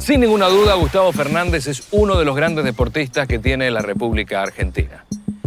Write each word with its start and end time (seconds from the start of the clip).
Sin 0.00 0.20
ninguna 0.20 0.48
duda, 0.48 0.74
Gustavo 0.74 1.12
Fernández 1.12 1.68
es 1.68 1.84
uno 1.92 2.18
de 2.18 2.24
los 2.24 2.34
grandes 2.34 2.64
deportistas 2.64 3.28
que 3.28 3.38
tiene 3.38 3.70
la 3.70 3.82
República 3.82 4.42
Argentina. 4.42 5.04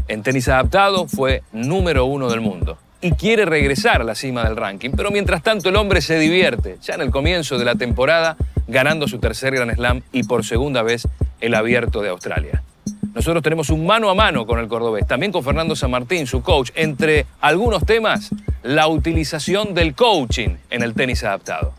En 0.07 0.23
tenis 0.23 0.47
adaptado 0.47 1.09
fue 1.09 1.43
número 1.51 2.05
uno 2.05 2.29
del 2.29 2.39
mundo. 2.39 2.77
Y 3.01 3.11
quiere 3.11 3.43
regresar 3.43 3.99
a 3.99 4.03
la 4.05 4.15
cima 4.15 4.45
del 4.45 4.55
ranking, 4.55 4.91
pero 4.95 5.11
mientras 5.11 5.43
tanto 5.43 5.67
el 5.67 5.75
hombre 5.75 5.99
se 5.99 6.17
divierte, 6.17 6.77
ya 6.81 6.93
en 6.95 7.01
el 7.01 7.11
comienzo 7.11 7.57
de 7.57 7.65
la 7.65 7.75
temporada, 7.75 8.37
ganando 8.67 9.07
su 9.07 9.19
tercer 9.19 9.53
Grand 9.55 9.75
Slam 9.75 10.01
y 10.11 10.23
por 10.23 10.45
segunda 10.45 10.81
vez 10.81 11.07
el 11.41 11.53
abierto 11.53 12.01
de 12.01 12.09
Australia. 12.09 12.63
Nosotros 13.13 13.41
tenemos 13.43 13.69
un 13.69 13.85
mano 13.85 14.09
a 14.09 14.15
mano 14.15 14.45
con 14.45 14.59
el 14.59 14.67
cordobés, 14.67 15.07
también 15.07 15.31
con 15.31 15.43
Fernando 15.43 15.75
San 15.75 15.91
Martín, 15.91 16.27
su 16.27 16.41
coach, 16.41 16.71
entre 16.75 17.25
algunos 17.39 17.85
temas, 17.85 18.31
la 18.61 18.87
utilización 18.87 19.73
del 19.73 19.95
coaching 19.95 20.57
en 20.69 20.83
el 20.83 20.93
tenis 20.93 21.23
adaptado. 21.23 21.73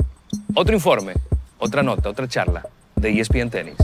Otro 0.55 0.75
informe, 0.75 1.13
otra 1.59 1.83
nota, 1.83 2.09
otra 2.09 2.27
charla 2.27 2.63
de 2.95 3.21
ESPN 3.21 3.51
Tenis. 3.51 3.77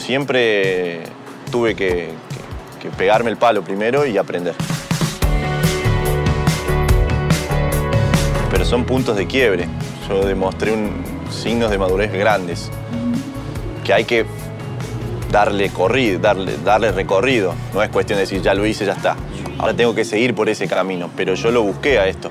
Siempre 0.00 1.02
tuve 1.52 1.74
que, 1.74 2.08
que 2.80 2.88
pegarme 2.90 3.30
el 3.30 3.36
palo 3.36 3.62
primero 3.62 4.06
y 4.06 4.18
aprender. 4.18 4.54
Pero 8.50 8.64
son 8.64 8.84
puntos 8.84 9.16
de 9.16 9.26
quiebre. 9.26 9.68
Yo 10.08 10.24
demostré 10.26 10.72
un, 10.72 11.04
signos 11.30 11.70
de 11.70 11.78
madurez 11.78 12.12
grandes 12.12 12.70
que 13.84 13.92
hay 13.92 14.04
que 14.04 14.26
darle, 15.30 15.70
corrido, 15.70 16.18
darle, 16.18 16.56
darle 16.64 16.92
recorrido. 16.92 17.54
No 17.72 17.82
es 17.82 17.88
cuestión 17.90 18.16
de 18.16 18.22
decir, 18.22 18.42
ya 18.42 18.54
lo 18.54 18.66
hice, 18.66 18.84
ya 18.84 18.92
está. 18.92 19.16
Ahora 19.58 19.74
tengo 19.74 19.94
que 19.94 20.04
seguir 20.04 20.34
por 20.34 20.48
ese 20.48 20.66
camino. 20.66 21.10
Pero 21.16 21.34
yo 21.34 21.50
lo 21.50 21.62
busqué 21.62 21.98
a 21.98 22.06
esto. 22.06 22.28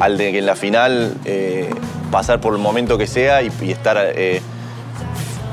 Al 0.00 0.16
de 0.16 0.32
que 0.32 0.38
en 0.38 0.46
la 0.46 0.56
final 0.56 1.14
eh, 1.24 1.70
pasar 2.10 2.40
por 2.40 2.54
el 2.54 2.58
momento 2.58 2.98
que 2.98 3.06
sea 3.06 3.42
y, 3.42 3.48
estar 3.70 3.98
eh, 4.00 4.40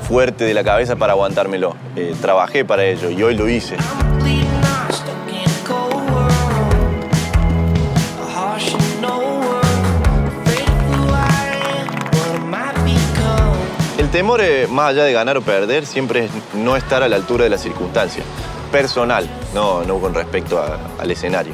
fuerte 0.08 0.46
de 0.46 0.54
la 0.54 0.64
cabeza 0.64 0.96
para 0.96 1.14
aguantármelo. 1.14 1.76
Eh, 1.96 2.16
trabajé 2.22 2.66
para 2.66 2.86
ello 2.86 3.10
y 3.10 3.22
hoy 3.22 3.36
lo 3.36 3.50
hice. 3.50 3.76
El 14.10 14.14
temor, 14.14 14.42
eh, 14.42 14.66
más 14.68 14.90
allá 14.90 15.04
de 15.04 15.14
ganar 15.14 15.38
o 15.38 15.42
perder, 15.44 15.86
siempre 15.86 16.26
es 16.26 16.32
no 16.56 16.76
estar 16.76 17.04
a 17.04 17.08
la 17.08 17.16
altura 17.16 17.44
de 17.44 17.52
la 17.52 17.60
circunstancia. 17.60 18.24
Personal, 18.72 19.30
no, 19.54 19.84
no 19.84 20.00
con 20.00 20.16
respecto 20.16 20.60
al 20.98 21.12
escenario. 21.12 21.54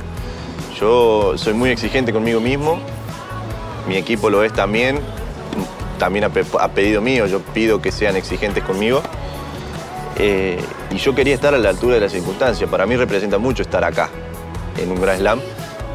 Yo 0.80 1.38
soy 1.38 1.54
muy 1.54 1.70
exigente 1.70 2.14
conmigo 2.14 2.40
mismo, 2.40 2.80
mi 3.90 3.98
equipo 3.98 4.30
lo 4.30 4.42
es 4.42 4.54
también, 4.54 5.02
también 6.00 6.24
a, 6.24 6.30
pedido 6.70 7.02
mío, 7.02 7.26
yo 7.26 7.42
pido 7.42 7.82
que 7.82 7.92
sean 7.92 8.16
exigentes 8.16 8.64
conmigo. 8.64 9.02
Eh, 10.18 10.58
y 10.92 10.96
yo 10.96 11.14
quería 11.14 11.36
estar 11.36 11.54
a 11.54 11.58
la 11.58 11.68
altura 11.68 11.96
de 11.96 12.00
la 12.00 12.10
circunstancia. 12.10 12.68
Para 12.68 12.86
mí 12.86 12.96
representa 12.96 13.38
mucho 13.38 13.64
estar 13.64 13.84
acá, 13.84 14.10
en 14.78 14.92
un 14.92 15.02
Grand 15.02 15.20
Slam, 15.20 15.42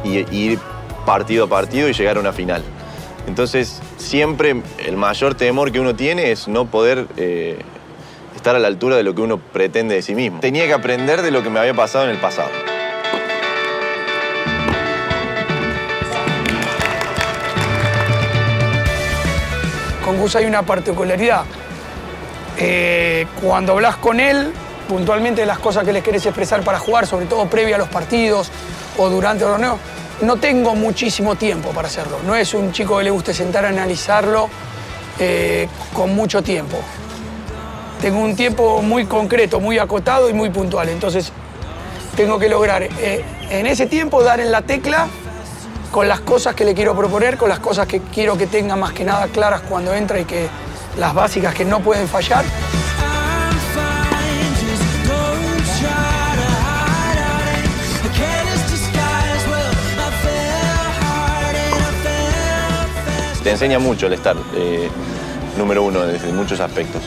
y 0.03 0.31
ir 0.31 0.59
partido 1.07 1.45
a 1.45 1.47
partido 1.47 1.89
y 1.89 1.93
llegar 1.93 2.17
a 2.17 2.19
una 2.19 2.33
final. 2.33 2.63
Entonces, 3.25 3.81
siempre 4.01 4.61
el 4.85 4.97
mayor 4.97 5.35
temor 5.35 5.71
que 5.71 5.79
uno 5.79 5.95
tiene 5.95 6.31
es 6.31 6.47
no 6.47 6.65
poder 6.65 7.07
eh, 7.17 7.59
estar 8.35 8.55
a 8.55 8.59
la 8.59 8.67
altura 8.67 8.95
de 8.95 9.03
lo 9.03 9.15
que 9.15 9.21
uno 9.21 9.37
pretende 9.37 9.95
de 9.95 10.01
sí 10.01 10.15
mismo. 10.15 10.39
Tenía 10.39 10.65
que 10.65 10.73
aprender 10.73 11.21
de 11.21 11.31
lo 11.31 11.43
que 11.43 11.49
me 11.49 11.59
había 11.59 11.73
pasado 11.73 12.05
en 12.05 12.11
el 12.11 12.17
pasado. 12.17 12.49
Con 20.03 20.17
Gus 20.17 20.35
hay 20.35 20.45
una 20.45 20.63
particularidad. 20.63 21.43
Eh, 22.57 23.27
cuando 23.41 23.73
hablas 23.73 23.95
con 23.95 24.19
él, 24.19 24.51
puntualmente 24.89 25.45
las 25.45 25.59
cosas 25.59 25.85
que 25.85 25.93
le 25.93 26.01
querés 26.01 26.25
expresar 26.25 26.63
para 26.63 26.79
jugar, 26.79 27.07
sobre 27.07 27.27
todo 27.27 27.45
previo 27.45 27.75
a 27.75 27.77
los 27.77 27.87
partidos 27.87 28.51
o 28.97 29.09
durante 29.09 29.45
el 29.45 29.51
torneo, 29.51 29.79
no 30.21 30.37
tengo 30.37 30.75
muchísimo 30.75 31.35
tiempo 31.35 31.71
para 31.71 31.87
hacerlo. 31.87 32.17
No 32.25 32.35
es 32.35 32.53
un 32.53 32.71
chico 32.71 32.97
que 32.97 33.03
le 33.03 33.11
guste 33.11 33.33
sentar 33.33 33.65
a 33.65 33.69
analizarlo 33.69 34.49
eh, 35.19 35.67
con 35.93 36.15
mucho 36.15 36.41
tiempo. 36.41 36.77
Tengo 38.01 38.19
un 38.19 38.35
tiempo 38.35 38.81
muy 38.81 39.05
concreto, 39.05 39.59
muy 39.59 39.77
acotado 39.77 40.29
y 40.29 40.33
muy 40.33 40.49
puntual. 40.49 40.89
Entonces, 40.89 41.31
tengo 42.15 42.39
que 42.39 42.49
lograr 42.49 42.83
eh, 42.83 43.23
en 43.49 43.67
ese 43.67 43.85
tiempo 43.85 44.23
dar 44.23 44.39
en 44.39 44.51
la 44.51 44.61
tecla 44.63 45.07
con 45.91 46.07
las 46.07 46.21
cosas 46.21 46.55
que 46.55 46.65
le 46.65 46.73
quiero 46.73 46.95
proponer, 46.95 47.37
con 47.37 47.49
las 47.49 47.59
cosas 47.59 47.85
que 47.85 47.99
quiero 47.99 48.37
que 48.37 48.47
tenga 48.47 48.75
más 48.75 48.93
que 48.93 49.03
nada 49.03 49.27
claras 49.27 49.61
cuando 49.61 49.93
entra 49.93 50.19
y 50.19 50.25
que 50.25 50.47
las 50.97 51.13
básicas 51.13 51.53
que 51.53 51.65
no 51.65 51.81
pueden 51.81 52.07
fallar. 52.07 52.45
Te 63.43 63.51
enseña 63.51 63.79
mucho 63.79 64.07
el 64.07 64.13
estar 64.13 64.35
eh, 64.55 64.89
número 65.57 65.83
uno 65.83 66.01
desde 66.01 66.31
muchos 66.31 66.59
aspectos. 66.59 67.01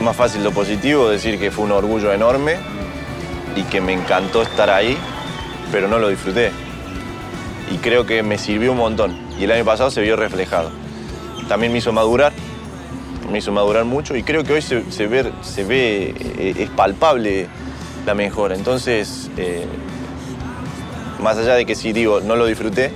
Más 0.00 0.16
fácil 0.16 0.44
lo 0.44 0.52
positivo, 0.52 1.08
decir 1.08 1.38
que 1.38 1.50
fue 1.50 1.64
un 1.64 1.72
orgullo 1.72 2.12
enorme 2.12 2.56
y 3.56 3.62
que 3.62 3.80
me 3.80 3.92
encantó 3.92 4.42
estar 4.42 4.68
ahí, 4.70 4.96
pero 5.72 5.88
no 5.88 5.98
lo 5.98 6.08
disfruté. 6.08 6.50
Y 7.70 7.78
creo 7.78 8.04
que 8.04 8.22
me 8.22 8.36
sirvió 8.36 8.72
un 8.72 8.78
montón. 8.78 9.16
Y 9.38 9.44
el 9.44 9.52
año 9.52 9.64
pasado 9.64 9.90
se 9.90 10.02
vio 10.02 10.16
reflejado. 10.16 10.70
También 11.48 11.72
me 11.72 11.78
hizo 11.78 11.92
madurar, 11.92 12.32
me 13.30 13.38
hizo 13.38 13.52
madurar 13.52 13.84
mucho 13.84 14.16
y 14.16 14.22
creo 14.22 14.44
que 14.44 14.54
hoy 14.54 14.62
se, 14.62 14.76
ve, 15.06 15.32
se 15.42 15.64
ve 15.64 16.14
eh, 16.38 16.54
es 16.58 16.70
palpable 16.70 17.48
la 18.04 18.14
mejora. 18.14 18.54
Entonces, 18.54 19.30
eh, 19.36 19.66
más 21.22 21.38
allá 21.38 21.54
de 21.54 21.64
que 21.64 21.74
si 21.74 21.92
digo 21.92 22.20
no 22.20 22.36
lo 22.36 22.46
disfruté, 22.46 22.92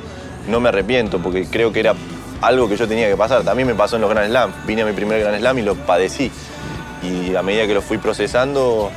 no 0.48 0.60
me 0.60 0.68
arrepiento 0.68 1.18
porque 1.18 1.46
creo 1.46 1.72
que 1.72 1.80
era 1.80 1.94
algo 2.40 2.68
que 2.68 2.76
yo 2.76 2.86
tenía 2.88 3.08
que 3.08 3.16
pasar. 3.16 3.42
También 3.42 3.66
me 3.66 3.74
pasó 3.74 3.96
en 3.96 4.02
los 4.02 4.10
Grand 4.10 4.28
Slam. 4.28 4.52
Vine 4.66 4.82
a 4.82 4.86
mi 4.86 4.92
primer 4.92 5.20
Grand 5.20 5.38
Slam 5.38 5.58
y 5.58 5.62
lo 5.62 5.74
padecí. 5.74 6.30
Y 7.02 7.34
a 7.34 7.42
medida 7.42 7.66
que 7.66 7.74
lo 7.74 7.82
fui 7.82 7.98
procesando, 7.98 8.90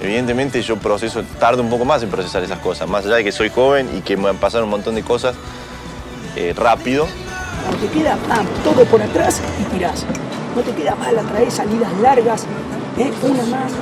evidentemente 0.00 0.62
yo 0.62 0.76
proceso, 0.76 1.22
tardo 1.38 1.62
un 1.62 1.70
poco 1.70 1.84
más 1.84 2.02
en 2.02 2.10
procesar 2.10 2.42
esas 2.42 2.58
cosas. 2.58 2.88
Más 2.88 3.04
allá 3.04 3.16
de 3.16 3.24
que 3.24 3.32
soy 3.32 3.48
joven 3.48 3.88
y 3.96 4.00
que 4.00 4.16
me 4.16 4.28
han 4.28 4.36
pasado 4.36 4.64
un 4.64 4.70
montón 4.70 4.94
de 4.94 5.02
cosas 5.02 5.34
eh, 6.36 6.54
rápido. 6.56 7.06
No 7.70 7.76
te 7.76 7.98
queda 7.98 8.16
todo 8.64 8.84
por 8.86 9.02
atrás 9.02 9.40
y 9.60 9.64
tirás. 9.74 10.04
No 10.54 10.62
te 10.62 10.72
queda 10.72 10.94
mal, 10.94 11.16
traes 11.32 11.54
salidas 11.54 11.92
largas, 12.02 12.44
¿eh? 12.98 13.10
una 13.22 13.42
más, 13.44 13.72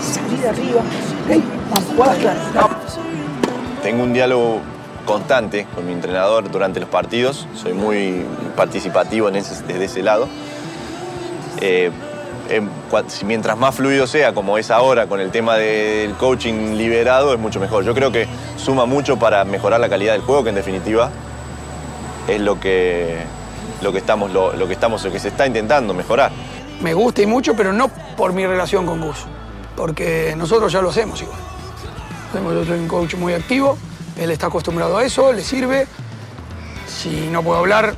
salida 0.00 0.50
arriba, 0.50 0.80
¿eh? 1.28 1.40
Tengo 3.82 4.02
un 4.04 4.12
diálogo 4.12 4.60
constante 5.04 5.66
con 5.74 5.86
mi 5.86 5.92
entrenador 5.92 6.50
durante 6.50 6.80
los 6.80 6.88
partidos. 6.88 7.46
Soy 7.54 7.72
muy 7.72 8.24
participativo 8.60 9.30
desde 9.30 9.84
ese 9.84 10.02
lado. 10.02 10.28
Eh, 11.62 11.90
mientras 13.24 13.56
más 13.56 13.74
fluido 13.74 14.06
sea, 14.06 14.34
como 14.34 14.58
es 14.58 14.70
ahora 14.70 15.06
con 15.06 15.18
el 15.18 15.30
tema 15.30 15.56
del 15.56 16.12
coaching 16.16 16.76
liberado, 16.76 17.32
es 17.32 17.40
mucho 17.40 17.58
mejor. 17.58 17.84
Yo 17.84 17.94
creo 17.94 18.12
que 18.12 18.28
suma 18.58 18.84
mucho 18.84 19.18
para 19.18 19.46
mejorar 19.46 19.80
la 19.80 19.88
calidad 19.88 20.12
del 20.12 20.20
juego, 20.20 20.42
que 20.42 20.50
en 20.50 20.56
definitiva 20.56 21.10
es 22.28 22.38
lo 22.38 22.60
que, 22.60 23.16
lo 23.80 23.92
que, 23.92 23.98
estamos, 23.98 24.30
lo, 24.30 24.52
que, 24.66 24.74
estamos, 24.74 25.02
lo 25.04 25.10
que 25.10 25.20
se 25.20 25.28
está 25.28 25.46
intentando 25.46 25.94
mejorar. 25.94 26.30
Me 26.82 26.92
gusta 26.92 27.22
y 27.22 27.26
mucho, 27.26 27.56
pero 27.56 27.72
no 27.72 27.88
por 27.88 28.34
mi 28.34 28.46
relación 28.46 28.84
con 28.84 29.00
Gus, 29.00 29.24
porque 29.74 30.34
nosotros 30.36 30.70
ya 30.70 30.82
lo 30.82 30.90
hacemos 30.90 31.22
igual. 31.22 31.38
Yo 32.34 32.64
soy 32.66 32.78
un 32.78 32.88
coach 32.88 33.14
muy 33.14 33.32
activo, 33.32 33.78
él 34.18 34.30
está 34.30 34.48
acostumbrado 34.48 34.98
a 34.98 35.04
eso, 35.04 35.32
le 35.32 35.42
sirve. 35.42 35.86
Si 36.86 37.28
no 37.30 37.42
puedo 37.42 37.60
hablar, 37.60 37.94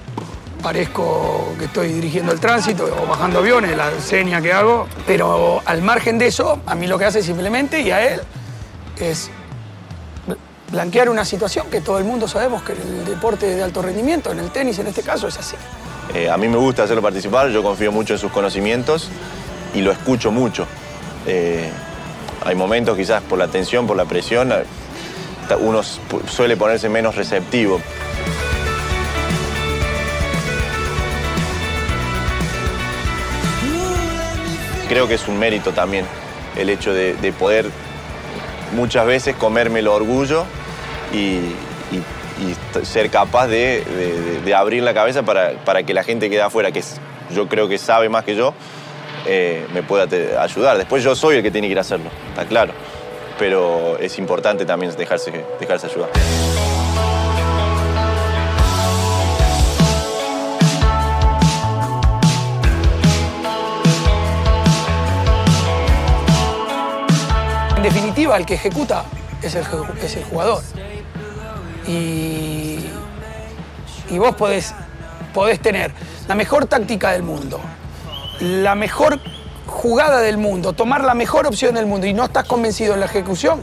parezco 0.63 1.55
que 1.59 1.67
estoy 1.67 1.93
dirigiendo 1.93 2.33
el 2.33 2.41
tránsito 2.41 2.85
o 2.85 3.07
bajando 3.07 3.41
aviones, 3.41 3.77
la 3.77 3.91
seña 4.01 4.41
que 4.41 4.53
hago. 4.53 4.87
Pero 5.07 5.61
al 5.65 5.83
margen 5.83 6.19
de 6.19 6.29
eso, 6.29 6.61
a 6.65 6.75
mí 6.75 6.87
lo 6.87 6.99
que 6.99 7.05
hace 7.05 7.23
simplemente 7.23 7.81
y 7.81 7.91
a 7.91 8.15
él 8.15 8.21
es 8.99 9.31
blanquear 10.71 11.11
una 11.11 11.25
situación 11.25 11.67
que 11.71 11.81
todo 11.83 11.99
el 11.99 12.05
mundo 12.05 12.27
sabemos 12.27 12.63
que 12.63 12.73
en 12.73 12.81
el 12.81 13.05
deporte 13.05 13.47
de 13.47 13.63
alto 13.63 13.83
rendimiento, 13.83 14.33
en 14.33 14.39
el 14.39 14.51
tenis 14.51 14.79
en 14.79 14.87
este 14.87 15.03
caso, 15.03 15.29
es 15.29 15.37
así. 15.37 15.57
Eh, 16.15 16.31
a 16.31 16.37
mí 16.37 16.49
me 16.49 16.57
gusta 16.57 16.85
hacerlo 16.85 17.03
participar, 17.03 17.51
yo 17.51 17.63
confío 17.63 17.93
mucho 17.93 18.15
en 18.15 18.19
sus 18.19 18.33
conocimientos 18.33 19.09
y 19.75 19.83
lo 19.83 19.93
escucho 19.93 20.31
mucho. 20.31 20.67
Eh, 21.27 21.71
hay 22.45 22.55
momentos 22.55 22.97
quizás 22.97 23.23
por 23.23 23.39
la 23.39 23.49
tensión, 23.49 23.87
por 23.87 23.97
la 23.97 24.05
presión, 24.07 24.53
uno 25.61 25.83
suele 25.83 26.57
ponerse 26.57 26.89
menos 26.89 27.15
receptivo. 27.17 27.81
Creo 34.93 35.09
que 35.09 35.15
es 35.15 35.27
un 35.27 35.39
mérito 35.39 35.73
también 35.73 36.05
el 36.55 36.69
hecho 36.69 36.93
de, 36.93 37.33
poder 37.39 37.65
muchas 38.77 39.07
veces 39.07 39.35
comerme 39.35 39.79
el 39.79 39.89
orgullo 39.89 40.45
y, 41.15 41.41
ser 42.83 43.09
capaz 43.09 43.47
de, 43.47 44.53
abrir 44.55 44.83
la 44.83 44.93
cabeza 44.93 45.23
para, 45.23 45.83
que 45.83 45.95
la 45.95 46.05
gente 46.05 46.29
que 46.29 46.37
da 46.37 46.49
afuera, 46.49 46.73
que 46.73 46.85
yo 47.35 47.49
creo 47.49 47.69
que 47.69 47.79
sabe 47.79 48.11
más 48.11 48.25
que 48.25 48.35
yo, 48.37 48.53
eh, 49.25 49.67
me 49.73 49.83
pueda 49.83 50.05
ayudar. 50.43 50.77
Después 50.77 51.03
yo 51.03 51.17
soy 51.17 51.37
el 51.37 51.43
que 51.43 51.51
tiene 51.51 51.69
que 51.69 51.73
ir 51.73 51.79
a 51.79 51.81
hacerlo, 51.81 52.11
está 52.29 52.45
claro. 52.45 52.75
Pero 53.39 53.97
es 53.99 54.19
importante 54.19 54.67
también 54.67 54.95
dejarse, 54.95 55.33
dejarse 55.59 55.87
ayudar. 55.87 56.11
En 67.83 67.89
definitiva, 67.93 68.37
el 68.37 68.47
que 68.47 68.55
ejecuta 68.55 69.03
es 69.43 69.57
el, 69.57 69.65
jugador. 70.31 70.63
Y, 71.89 72.79
vos 74.17 74.37
podés, 74.37 74.73
tener 75.61 75.91
la 76.29 76.37
mejor 76.37 76.67
táctica 76.67 77.11
del 77.11 77.25
mundo, 77.25 77.59
la 78.39 78.77
mejor 78.77 79.19
jugada 79.67 80.21
del 80.21 80.39
mundo, 80.39 80.75
tomar 80.75 81.03
la 81.03 81.15
mejor 81.15 81.49
opción 81.49 81.75
del 81.75 81.87
mundo 81.87 82.07
y 82.07 82.15
no 82.15 82.27
estás 82.27 82.45
convencido 82.45 82.95
en 82.95 83.01
la 83.01 83.07
ejecución, 83.07 83.61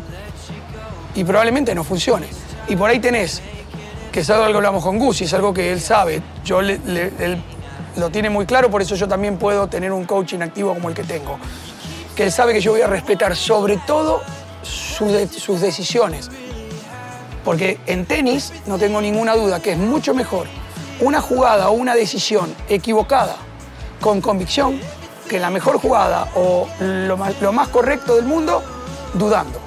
y 1.15 1.24
probablemente 1.24 1.74
no 1.74 1.86
funcione. 1.86 2.27
Y 2.68 2.75
por 2.75 2.89
ahí 2.89 3.00
tenés, 3.00 3.42
que 4.12 4.19
es 4.19 4.30
algo 4.30 4.48
que 4.48 4.54
hablamos 4.57 4.83
con 4.83 5.00
Gus 5.00 5.22
y 5.22 5.24
es 5.24 5.33
algo 5.33 5.54
que 5.54 5.72
él 5.72 5.80
sabe, 5.80 6.22
yo 6.44 6.60
él 6.60 7.42
lo 7.95 8.10
tiene 8.10 8.30
muy 8.30 8.45
claro, 8.45 8.69
por 8.69 8.81
eso 8.81 8.95
yo 8.95 9.07
también 9.07 9.38
puedo 9.38 9.68
tener 9.68 9.94
un 9.94 10.04
coaching 10.04 10.42
activo 10.42 10.74
como 10.74 10.89
el 10.89 10.95
que 10.95 11.06
tengo, 11.06 11.39
que 12.19 12.30
sabe 12.31 12.51
que 12.51 12.60
yo 12.60 12.74
voy 12.74 12.81
a 12.81 12.88
respetar 12.88 13.33
sobre 13.33 13.77
todo 13.77 14.21
sus 14.62 15.62
decisiones. 15.62 16.30
Porque 17.45 17.80
en 17.86 18.06
tenis 18.06 18.51
no 18.66 18.77
tengo 18.77 19.00
ninguna 19.00 19.38
duda 19.38 19.62
que 19.62 19.71
es 19.71 19.77
mucho 19.77 20.13
mejor 20.13 20.45
una 21.00 21.21
jugada 21.21 21.69
o 21.69 21.71
una 21.71 21.95
decisión 21.95 22.54
equivocada 22.68 23.38
con 24.01 24.19
convicción 24.19 24.81
que 25.30 25.39
la 25.39 25.50
mejor 25.50 25.80
jugada 25.80 26.27
o 26.36 26.68
lo 26.81 27.16
más, 27.16 27.69
correcto 27.69 28.18
del 28.18 28.25
mundo 28.25 28.62
dudando. 29.13 29.57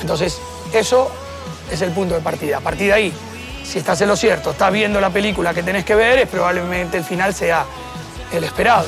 Entonces, 0.00 0.40
eso 0.72 1.08
es 1.70 1.80
el 1.82 1.92
punto 1.92 2.16
de 2.16 2.20
partida. 2.20 2.56
A 2.56 2.62
partir 2.62 2.88
de 2.88 2.94
ahí, 2.94 3.12
si 3.62 3.78
estás 3.78 4.00
en 4.00 4.08
lo 4.08 4.16
cierto, 4.16 4.50
estás 4.50 4.72
viendo 4.72 5.00
la 5.00 5.10
película 5.10 5.54
que 5.54 5.62
tenés 5.62 5.84
que 5.84 5.94
ver, 5.94 6.18
es 6.18 6.28
probablemente 6.28 6.96
el 6.96 7.04
final 7.04 7.32
sea 7.32 7.64
el 8.32 8.42
esperado. 8.42 8.86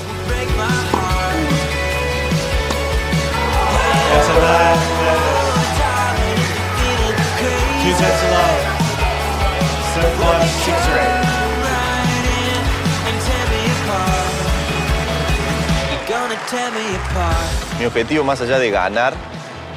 Mi 17.78 17.84
objetivo 17.84 18.24
más 18.24 18.40
allá 18.40 18.58
de 18.58 18.70
ganar 18.70 19.14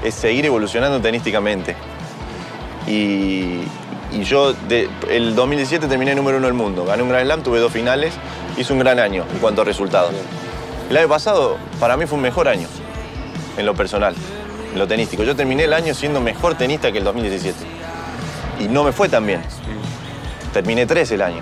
es 0.03 0.15
seguir 0.15 0.45
evolucionando 0.45 1.01
tenísticamente. 1.01 1.75
Y, 2.87 3.61
yo, 4.23 4.53
el 5.09 5.35
2017 5.35 5.87
terminé 5.87 6.15
número 6.15 6.37
uno 6.37 6.47
del 6.47 6.55
mundo, 6.55 6.85
gané 6.85 7.03
un 7.03 7.09
gran 7.09 7.23
slam, 7.25 7.43
tuve 7.43 7.59
dos 7.59 7.71
finales, 7.71 8.13
hice 8.57 8.73
un 8.73 8.79
gran 8.79 8.99
año 8.99 9.25
en 9.31 9.39
cuanto 9.39 9.61
a 9.61 9.65
resultados. 9.65 10.13
El 10.89 10.97
año 10.97 11.07
pasado 11.07 11.57
para 11.79 11.97
mí 11.97 12.05
fue 12.05 12.15
un 12.15 12.23
mejor 12.23 12.47
año, 12.47 12.67
en 13.57 13.65
lo 13.65 13.75
personal, 13.75 14.15
en 14.73 14.79
lo 14.79 14.87
tenístico. 14.87 15.23
Yo 15.23 15.35
terminé 15.35 15.65
el 15.65 15.73
año 15.73 15.93
siendo 15.93 16.21
mejor 16.21 16.55
tenista 16.55 16.91
que 16.91 16.99
el 16.99 17.03
2017. 17.03 17.57
Y 18.59 18.67
no 18.67 18.83
me 18.83 18.91
fue 18.91 19.09
tan 19.09 19.25
bien. 19.25 19.41
Terminé 20.53 20.85
tres 20.85 21.11
el 21.11 21.21
año. 21.21 21.41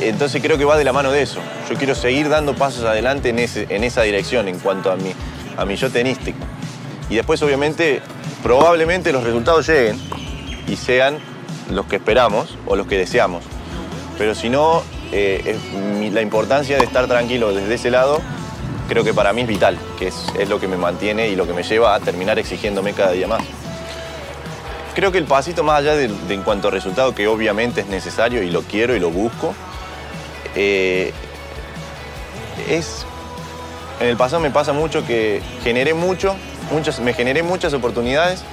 Entonces 0.00 0.42
creo 0.42 0.58
que 0.58 0.64
va 0.64 0.76
de 0.76 0.84
la 0.84 0.92
mano 0.92 1.10
de 1.10 1.22
eso. 1.22 1.40
Yo 1.70 1.76
quiero 1.76 1.94
seguir 1.94 2.28
dando 2.28 2.54
pasos 2.54 2.84
adelante 2.84 3.30
en, 3.30 3.84
esa 3.84 4.02
dirección 4.02 4.48
en 4.48 4.58
cuanto 4.58 4.90
a 4.90 4.96
mi, 4.96 5.14
a 5.56 5.64
yo 5.74 5.90
tenístico. 5.90 6.38
Y 7.08 7.16
después, 7.16 7.40
obviamente, 7.42 8.02
probablemente 8.42 9.12
los 9.12 9.22
resultados 9.22 9.66
lleguen 9.66 9.98
y 10.66 10.76
sean 10.76 11.18
los 11.70 11.86
que 11.86 11.96
esperamos 11.96 12.58
o 12.66 12.76
los 12.76 12.86
que 12.86 12.98
deseamos. 12.98 13.44
Pero 14.18 14.34
si 14.34 14.48
no, 14.48 14.82
eh, 15.12 15.56
la 16.12 16.22
importancia 16.22 16.76
de 16.76 16.84
estar 16.84 17.06
tranquilo 17.06 17.54
desde 17.54 17.74
ese 17.74 17.90
lado 17.90 18.20
creo 18.88 19.04
que 19.04 19.14
para 19.14 19.32
mí 19.32 19.42
es 19.42 19.48
vital, 19.48 19.78
que 19.98 20.08
es, 20.08 20.48
lo 20.48 20.60
que 20.60 20.68
me 20.68 20.76
mantiene 20.76 21.28
y 21.28 21.36
lo 21.36 21.46
que 21.46 21.52
me 21.52 21.62
lleva 21.62 21.94
a 21.94 22.00
terminar 22.00 22.38
exigiéndome 22.38 22.92
cada 22.92 23.12
día 23.12 23.26
más. 23.26 23.42
Creo 24.94 25.10
que 25.10 25.18
el 25.18 25.24
pasito 25.24 25.64
más 25.64 25.80
allá 25.80 25.96
de, 25.96 26.10
en 26.28 26.42
cuanto 26.42 26.68
a 26.68 26.70
resultado, 26.70 27.14
que 27.14 27.26
obviamente 27.26 27.80
es 27.80 27.86
necesario 27.88 28.42
y 28.42 28.50
lo 28.50 28.62
quiero 28.62 28.94
y 28.94 29.00
lo 29.00 29.10
busco, 29.10 29.54
eh, 30.54 31.12
es, 32.68 33.04
en 34.00 34.08
el 34.08 34.16
pasado 34.16 34.40
me 34.40 34.50
pasa 34.50 34.72
mucho 34.72 35.04
que 35.04 35.42
generé 35.62 35.94
mucho, 35.94 36.36
muchas, 36.70 37.00
me 37.00 37.12
generé 37.12 37.42
muchas 37.42 37.72
oportunidades 37.72 38.44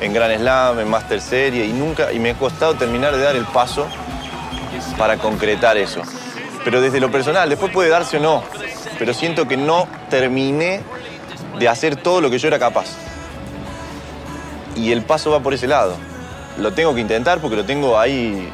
en 0.00 0.12
Gran 0.12 0.36
Slam, 0.36 0.80
en 0.80 0.88
Master 0.88 1.20
Serie 1.20 1.64
y 1.66 1.72
nunca, 1.72 2.12
y 2.12 2.18
me 2.18 2.30
ha 2.30 2.34
costado 2.34 2.74
terminar 2.74 3.14
de 3.14 3.22
dar 3.22 3.36
el 3.36 3.44
paso 3.44 3.86
para 4.98 5.16
concretar 5.18 5.76
eso. 5.76 6.02
Pero 6.64 6.80
desde 6.80 6.98
lo 6.98 7.10
personal, 7.10 7.48
después 7.48 7.72
puede 7.72 7.90
darse 7.90 8.16
o 8.16 8.20
no, 8.20 8.42
pero 8.98 9.14
siento 9.14 9.46
que 9.46 9.56
no 9.56 9.88
terminé 10.10 10.80
de 11.58 11.68
hacer 11.68 11.96
todo 11.96 12.20
lo 12.20 12.30
que 12.30 12.38
yo 12.38 12.48
era 12.48 12.58
capaz. 12.58 12.86
Y 14.76 14.92
el 14.92 15.02
paso 15.02 15.30
va 15.30 15.40
por 15.40 15.54
ese 15.54 15.66
lado. 15.68 15.94
Lo 16.58 16.72
tengo 16.72 16.94
que 16.94 17.00
intentar 17.00 17.40
porque 17.40 17.56
lo 17.56 17.64
tengo 17.64 17.98
ahí 17.98 18.50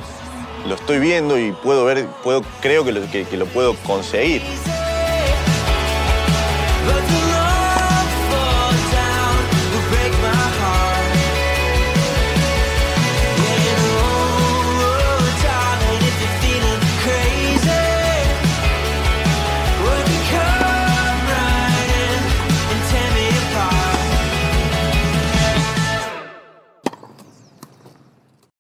lo 0.66 0.74
estoy 0.74 0.98
viendo 0.98 1.38
y 1.38 1.52
puedo 1.52 1.84
ver, 1.84 2.06
puedo, 2.22 2.42
creo 2.60 2.84
que 2.84 2.92
lo, 2.92 3.10
que, 3.10 3.24
que 3.24 3.36
lo 3.36 3.46
puedo 3.46 3.74
conseguir. 3.76 4.42